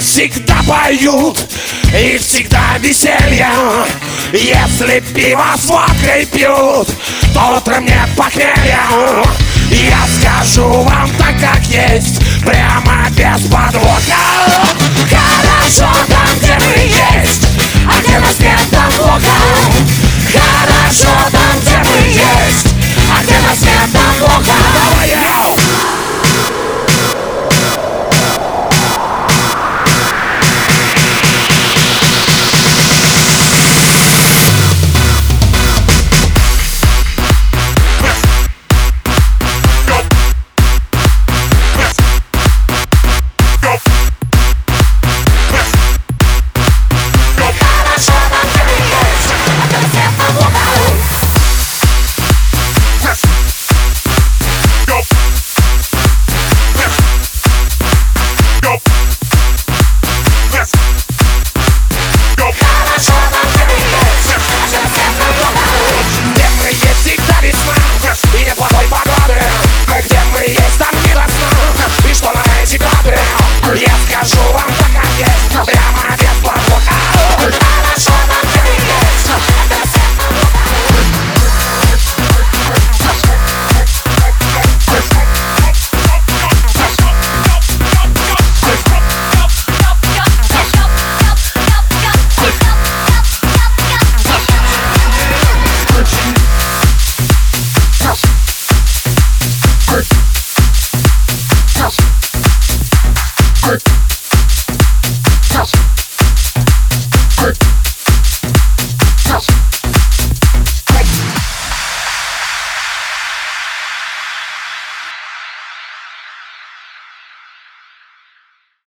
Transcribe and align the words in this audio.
всегда 0.00 0.56
поют 0.66 1.38
И 1.94 2.18
всегда 2.18 2.78
веселье. 2.78 3.48
Если 4.32 5.00
пиво 5.14 5.54
с 5.56 5.66
водкой 5.66 6.26
пьют 6.26 6.88
То 7.34 7.56
утром 7.56 7.84
нет 7.84 8.08
похмелья 8.16 8.80
Я 9.70 10.06
скажу 10.20 10.64
вам 10.64 11.10
так, 11.18 11.38
как 11.40 11.62
есть 11.64 12.20
Прямо 12.44 13.08